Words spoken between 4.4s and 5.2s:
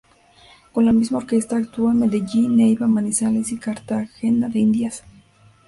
de Indias.